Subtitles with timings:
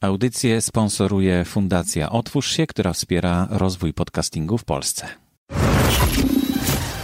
[0.00, 5.08] Audycję sponsoruje Fundacja Otwórz się, która wspiera rozwój podcastingu w Polsce.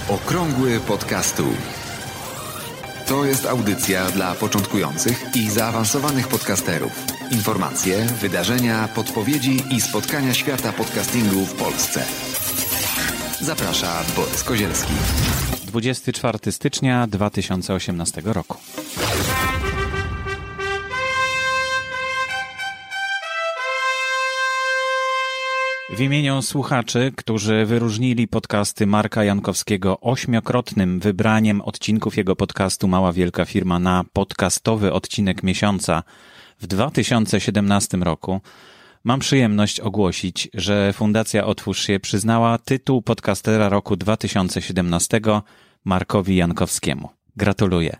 [0.08, 1.44] Okrągły podcastu.
[3.07, 6.92] To jest audycja dla początkujących i zaawansowanych podcasterów.
[7.30, 12.05] Informacje, wydarzenia, podpowiedzi i spotkania świata podcastingu w Polsce.
[13.41, 14.93] Zaprasza Borys Kozielski.
[15.67, 18.57] 24 stycznia 2018 roku.
[25.97, 33.45] W imieniu słuchaczy, którzy wyróżnili podcasty Marka Jankowskiego ośmiokrotnym wybraniem odcinków jego podcastu Mała Wielka
[33.45, 36.02] Firma na podcastowy odcinek miesiąca
[36.61, 38.41] w 2017 roku,
[39.05, 45.21] mam przyjemność ogłosić, że Fundacja Otwórz się przyznała tytuł podcastera roku 2017
[45.85, 47.09] Markowi Jankowskiemu.
[47.37, 47.97] Gratuluję.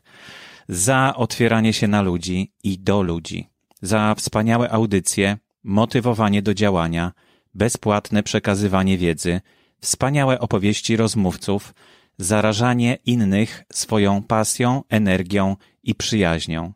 [0.69, 3.49] Za otwieranie się na ludzi i do ludzi.
[3.83, 7.13] Za wspaniałe audycje, motywowanie do działania–
[7.55, 9.41] bezpłatne przekazywanie wiedzy,
[9.80, 11.74] wspaniałe opowieści rozmówców,
[12.19, 16.73] zarażanie innych swoją pasją, energią i przyjaźnią.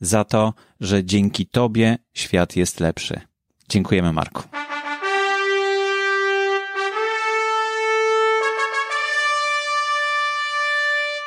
[0.00, 3.20] Za to, że dzięki Tobie świat jest lepszy.
[3.68, 4.42] Dziękujemy, Marku.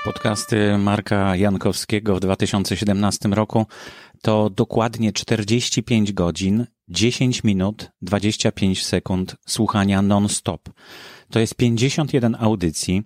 [0.06, 3.66] Podcasty Marka Jankowskiego w 2017 roku
[4.22, 10.70] to dokładnie 45 godzin 10 minut 25 sekund słuchania non-stop.
[11.30, 13.04] To jest 51 audycji.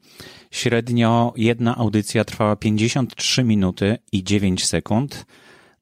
[0.52, 5.26] Średnio jedna audycja trwała 53 minuty i 9 sekund.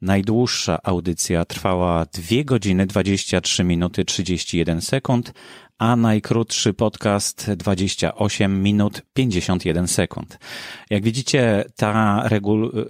[0.02, 5.34] Najdłuższa audycja trwała 2 godziny 23 minuty 31 sekund,
[5.78, 10.40] a najkrótszy podcast 28 minut 51 sekund.
[10.90, 12.88] Jak widzicie, ta regul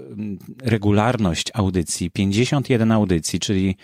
[0.62, 3.76] regularność audycji, 51 audycji, czyli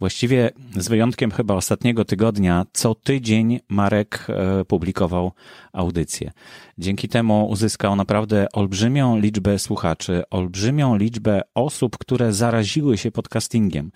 [0.00, 5.32] Właściwie z wyjątkiem chyba ostatniego tygodnia, co tydzień Marek e, publikował
[5.72, 6.30] audycję.
[6.78, 13.92] Dzięki temu uzyskał naprawdę olbrzymią liczbę słuchaczy, olbrzymią liczbę osób, które zaraziły się podcastingiem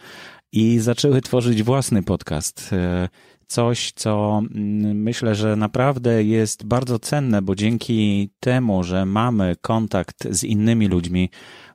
[0.53, 2.71] i zaczęły tworzyć własny podcast.
[2.73, 3.09] E,
[3.47, 10.29] coś, co mm, myślę, że naprawdę jest bardzo cenne, bo dzięki temu, że mamy kontakt
[10.31, 11.31] z innymi ludźmi,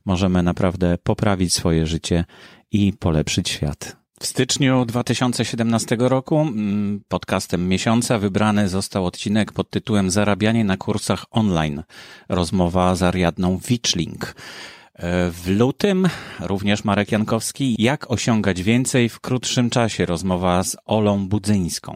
[0.06, 2.26] możemy naprawdę poprawić swoje życie
[2.72, 3.99] i polepszyć świat.
[4.22, 11.26] W styczniu 2017 roku mm, podcastem miesiąca wybrany został odcinek pod tytułem Zarabianie na kursach
[11.32, 11.84] online.
[12.30, 14.26] Rozmowa z Ariadną Witchling.
[14.26, 16.08] E, w lutym
[16.40, 17.76] również Marek Jankowski.
[17.80, 20.06] Jak osiągać więcej w krótszym czasie?
[20.06, 21.96] Rozmowa z Olą Budzyńską.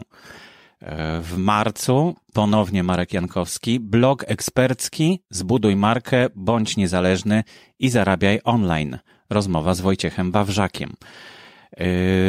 [0.80, 3.80] E, w marcu ponownie Marek Jankowski.
[3.80, 7.44] Blog ekspercki Zbuduj markę, bądź niezależny
[7.78, 8.98] i zarabiaj online.
[9.30, 10.94] Rozmowa z Wojciechem Wawrzakiem.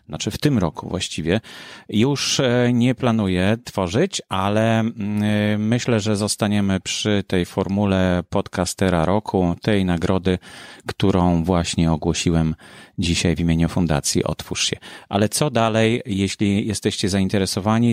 [0.08, 1.42] znaczy w tym roku właściwie,
[1.90, 9.56] już e, nie planuję tworzyć, ale mm, myślę, że zostaniemy przy tej formule podcastera roku,
[9.62, 10.40] tej nagrody,
[10.88, 12.56] którą właśnie ogłosiłem
[13.00, 14.78] dzisiaj w imieniu Fundacji Otwórz się.
[15.10, 17.31] Ale co dalej, jeśli jesteście zainteresowani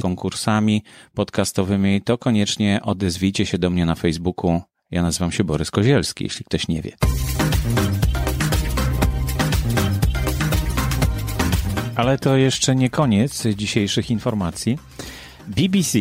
[0.02, 0.82] konkursami
[1.14, 4.61] podcastowymi, to koniecznie odezwijcie się do mnie na Facebooku.
[4.90, 6.93] Ja nazywam się Borys Kozielski, jeśli ktoś nie wie.
[11.96, 14.79] Ale to jeszcze nie koniec dzisiejszych informacji.
[15.46, 15.99] BBC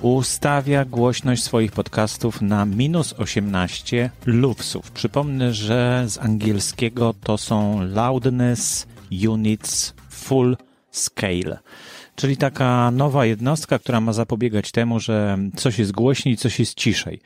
[0.00, 4.90] ustawia głośność swoich podcastów na minus 18 lufsów.
[4.90, 8.86] Przypomnę, że z angielskiego to są loudness
[9.28, 10.56] units full
[10.90, 11.58] scale.
[12.18, 17.20] Czyli taka nowa jednostka, która ma zapobiegać temu, że coś jest głośniej, coś jest ciszej.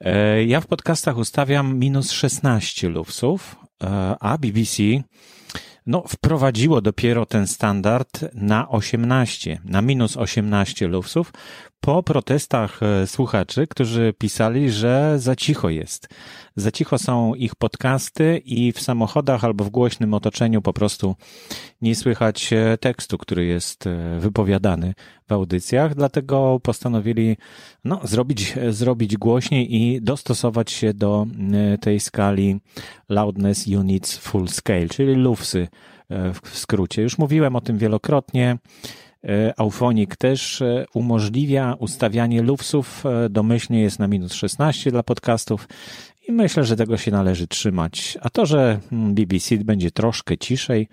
[0.00, 4.82] E, ja w podcastach ustawiam minus 16 lufsów, e, a BBC
[5.86, 11.32] no, wprowadziło dopiero ten standard na 18, na minus 18 lufsów
[11.80, 16.08] po protestach e, słuchaczy, którzy pisali, że za cicho jest.
[16.56, 21.16] Za cicho są ich podcasty i w samochodach albo w głośnym otoczeniu po prostu
[21.82, 24.94] nie słychać e, tekstu, który jest e, wypowiadany
[25.28, 27.36] w audycjach, dlatego postanowili
[27.84, 31.26] no, zrobić, zrobić głośniej i dostosować się do
[31.80, 32.60] tej skali
[33.08, 35.68] Loudness Units Full Scale, czyli lufsy
[36.10, 37.02] w skrócie.
[37.02, 38.58] Już mówiłem o tym wielokrotnie.
[39.28, 43.06] E, Auphonic też e, umożliwia ustawianie lufsów.
[43.06, 45.68] E, domyślnie jest na minus 16 dla podcastów
[46.28, 48.18] i myślę, że tego się należy trzymać.
[48.20, 50.88] A to, że mm, BBC będzie troszkę ciszej,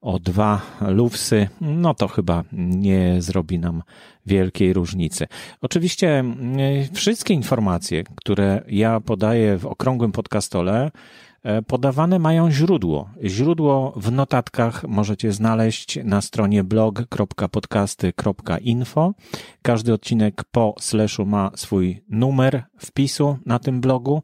[0.00, 3.82] o dwa lufsy, no to chyba nie zrobi nam
[4.26, 5.26] wielkiej różnicy.
[5.62, 6.24] Oczywiście
[6.92, 10.90] wszystkie informacje, które ja podaję w okrągłym podcastole,
[11.66, 13.10] podawane mają źródło.
[13.24, 19.14] Źródło w notatkach możecie znaleźć na stronie blog.podcasty.info.
[19.62, 24.22] Każdy odcinek po slashu ma swój numer wpisu na tym blogu.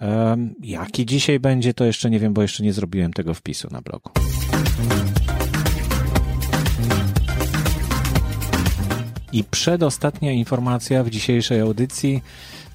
[0.00, 3.82] E, jaki dzisiaj będzie, to jeszcze nie wiem, bo jeszcze nie zrobiłem tego wpisu na
[3.82, 4.10] blogu.
[9.32, 12.22] I przedostatnia informacja w dzisiejszej audycji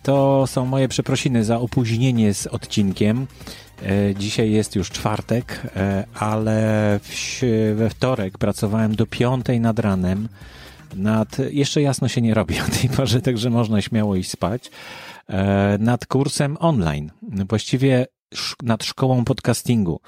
[0.04, 3.28] to są moje przeprosiny za opóźnienie z odcinkiem.
[3.84, 7.00] E, dzisiaj jest już czwartek, e, ale
[7.76, 10.30] we wtorek pracowałem do piątej nad ranem.
[10.96, 14.72] Nad, jeszcze jasno się nie robi o tej porze, także można śmiało iść spać.
[15.30, 17.12] E, nad kursem online,
[17.50, 18.06] właściwie
[18.64, 20.00] nad szkołą podcastingu.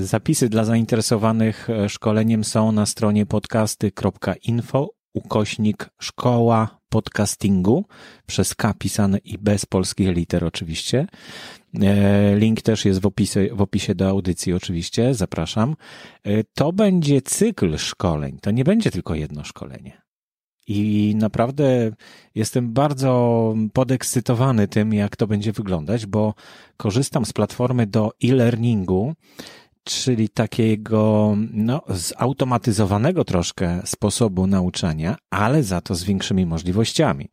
[0.00, 7.84] Zapisy dla zainteresowanych szkoleniem są na stronie podcasty.info ukośnik szkoła podcastingu
[8.26, 11.06] przez K pisane i bez polskich liter oczywiście.
[11.82, 15.76] E, link też jest w opisie, w opisie do audycji oczywiście, zapraszam.
[16.24, 20.02] E, to będzie cykl szkoleń, to nie będzie tylko jedno szkolenie.
[20.66, 21.90] I naprawdę
[22.34, 26.34] jestem bardzo podekscytowany tym, jak to będzie wyglądać, bo
[26.76, 29.14] korzystam z platformy do e-learningu,
[29.88, 37.28] czyli takiego no, zautomatyzowanego troszkę sposobu nauczania, ale za to z większymi możliwościami.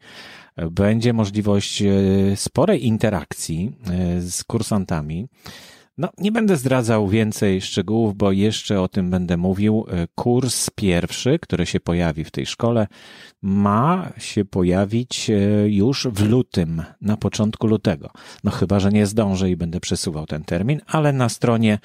[0.72, 1.92] Będzie możliwość e,
[2.36, 5.28] sporej interakcji e, z kursantami.
[5.98, 9.86] No, nie będę zdradzał więcej szczegółów, bo jeszcze o tym będę mówił.
[9.88, 12.88] E, kurs pierwszy, który się pojawi w tej szkole,
[13.42, 15.32] ma się pojawić
[15.66, 18.10] już w lutym, na początku lutego.
[18.44, 21.80] No, chyba, że nie zdążę i będę przesuwał ten termin, ale na stronie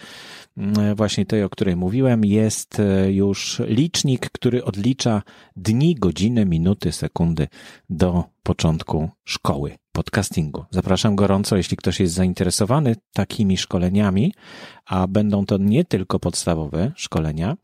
[0.60, 5.22] Mm, właśnie tej, o której mówiłem, jest e, już licznik, który odlicza
[5.56, 7.48] dni, godziny, minuty, sekundy
[7.90, 10.64] do początku szkoły podcastingu.
[10.70, 14.34] Zapraszam gorąco, jeśli ktoś jest zainteresowany takimi szkoleniami,
[14.86, 17.56] a będą to nie tylko podstawowe szkolenia,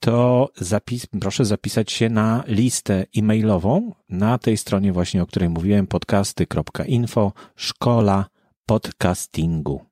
[0.00, 5.86] to zapis, proszę zapisać się na listę e-mailową na tej stronie właśnie, o której mówiłem,
[5.86, 8.26] podcasty.info, szkola
[8.66, 9.91] podcastingu.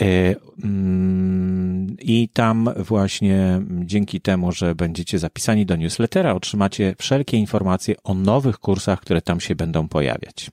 [0.00, 7.94] E, mm, I tam właśnie dzięki temu, że będziecie zapisani do newslettera, otrzymacie wszelkie informacje
[8.04, 10.50] o nowych kursach, które tam się będą pojawiać.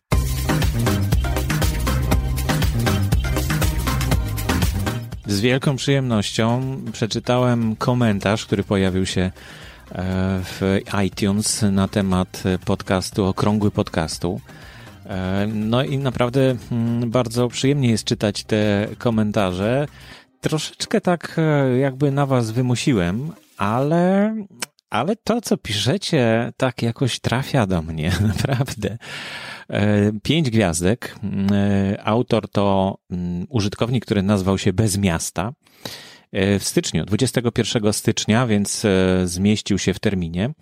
[5.27, 9.31] Z wielką przyjemnością przeczytałem komentarz, który pojawił się e,
[10.43, 14.41] w iTunes na temat podcastu, okrągły podcastu.
[15.05, 19.87] E, no i naprawdę mm, bardzo przyjemnie jest czytać te komentarze.
[20.41, 24.35] Troszeczkę tak e, jakby na was wymusiłem, ale,
[24.89, 28.97] ale to, co piszecie, tak jakoś trafia do mnie, naprawdę.
[29.69, 31.15] E, pięć gwiazdek.
[32.03, 35.51] Autor to mm, użytkownik, który nazwał się Bez Miasta.
[36.59, 38.85] W styczniu, 21 stycznia, więc
[39.23, 40.53] zmieścił się w terminie.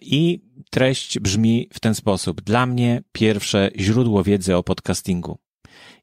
[0.00, 0.40] I
[0.70, 2.40] treść brzmi w ten sposób.
[2.40, 5.38] Dla mnie pierwsze źródło wiedzy o podcastingu.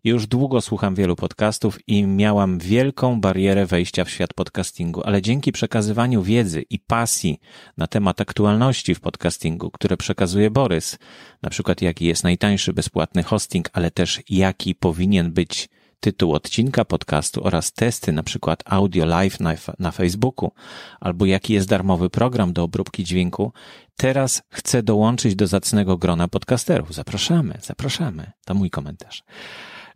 [0.04, 5.52] Już długo słucham wielu podcastów i miałam wielką barierę wejścia w świat podcastingu, ale dzięki
[5.52, 7.40] przekazywaniu wiedzy i pasji
[7.78, 10.98] na temat aktualności w podcastingu, które przekazuje Borys,
[11.42, 17.44] na przykład jaki jest najtańszy bezpłatny hosting, ale też jaki powinien być tytuł odcinka podcastu
[17.44, 20.52] oraz testy, na przykład audio live na, na Facebooku,
[21.00, 23.54] albo jaki jest darmowy program do obróbki dźwięku,
[23.98, 26.94] teraz chcę dołączyć do zacnego grona podcasterów.
[26.94, 28.32] Zapraszamy, zapraszamy.
[28.46, 29.24] To mój komentarz.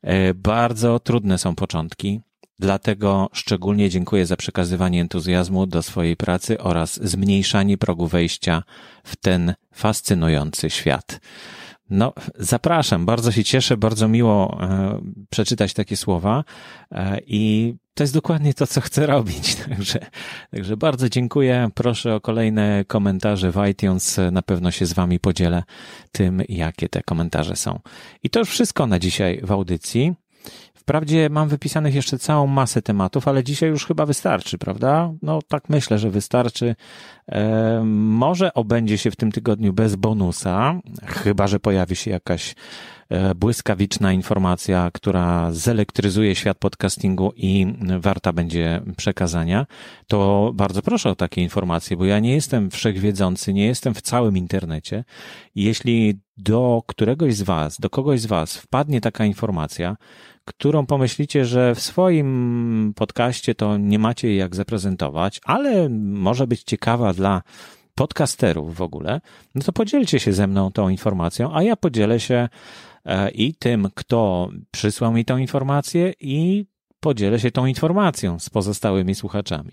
[0.01, 2.21] E, bardzo trudne są początki,
[2.59, 8.63] dlatego szczególnie dziękuję za przekazywanie entuzjazmu do swojej pracy oraz zmniejszanie progu wejścia
[9.03, 11.19] w ten fascynujący świat.
[11.89, 16.43] No, zapraszam, bardzo się cieszę, bardzo miło e, przeczytać takie słowa
[16.91, 19.55] e, i to jest dokładnie to, co chcę robić.
[19.69, 19.99] Także,
[20.51, 21.69] także bardzo dziękuję.
[21.75, 24.19] Proszę o kolejne komentarze w iTunes.
[24.31, 25.63] Na pewno się z Wami podzielę
[26.11, 27.79] tym, jakie te komentarze są.
[28.23, 30.13] I to już wszystko na dzisiaj w audycji.
[30.79, 35.11] Wprawdzie mam wypisanych jeszcze całą masę tematów, ale dzisiaj już chyba wystarczy, prawda?
[35.21, 36.75] No tak myślę, że wystarczy.
[37.27, 42.55] E, może obędzie się w tym tygodniu bez bonusa, chyba że pojawi się jakaś
[43.35, 47.67] błyskawiczna informacja, która zelektryzuje świat podcastingu i
[47.99, 49.65] warta będzie przekazania,
[50.07, 54.37] to bardzo proszę o takie informacje, bo ja nie jestem wszechwiedzący, nie jestem w całym
[54.37, 55.03] internecie.
[55.55, 59.97] Jeśli do któregoś z Was, do kogoś z Was wpadnie taka informacja,
[60.45, 67.13] którą pomyślicie, że w swoim podcaście to nie macie jak zaprezentować, ale może być ciekawa
[67.13, 67.41] dla
[67.99, 69.21] podcasterów w ogóle,
[69.55, 72.49] no to podzielcie się ze mną tą informacją, a ja podzielę się
[73.05, 76.65] e, i tym, kto przysłał mi tą informację i
[76.99, 79.71] podzielę się tą informacją z pozostałymi słuchaczami.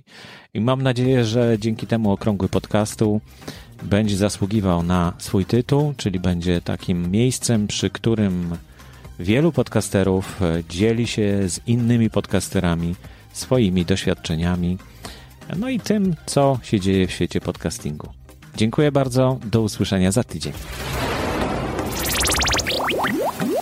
[0.54, 3.20] I mam nadzieję, że dzięki temu okrągły podcastu
[3.82, 8.56] będzie zasługiwał na swój tytuł, czyli będzie takim miejscem, przy którym
[9.18, 12.94] Wielu podcasterów e, dzieli się z innymi podcasterami
[13.32, 14.78] swoimi doświadczeniami,
[15.56, 18.15] no i tym, co się dzieje w świecie podcastingu.
[18.56, 20.52] Dziękuję bardzo, do usłyszenia za tydzień.